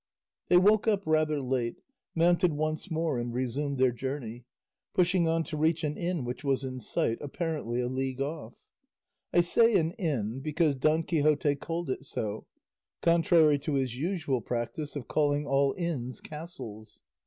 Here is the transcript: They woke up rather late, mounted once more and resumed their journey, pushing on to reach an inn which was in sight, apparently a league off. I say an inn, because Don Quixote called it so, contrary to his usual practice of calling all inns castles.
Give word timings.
They 0.47 0.57
woke 0.57 0.87
up 0.87 1.05
rather 1.05 1.39
late, 1.39 1.75
mounted 2.15 2.53
once 2.53 2.89
more 2.89 3.19
and 3.19 3.31
resumed 3.31 3.77
their 3.77 3.91
journey, 3.91 4.45
pushing 4.95 5.27
on 5.27 5.43
to 5.43 5.57
reach 5.57 5.83
an 5.83 5.95
inn 5.95 6.25
which 6.25 6.43
was 6.43 6.63
in 6.63 6.79
sight, 6.79 7.19
apparently 7.21 7.79
a 7.81 7.87
league 7.87 8.19
off. 8.19 8.55
I 9.31 9.41
say 9.41 9.77
an 9.77 9.91
inn, 9.91 10.39
because 10.39 10.73
Don 10.73 11.03
Quixote 11.03 11.55
called 11.55 11.91
it 11.91 12.03
so, 12.03 12.47
contrary 13.03 13.59
to 13.59 13.75
his 13.75 13.95
usual 13.95 14.41
practice 14.41 14.95
of 14.95 15.07
calling 15.07 15.45
all 15.45 15.75
inns 15.77 16.19
castles. 16.19 17.03